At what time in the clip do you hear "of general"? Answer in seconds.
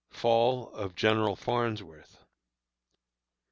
0.73-1.35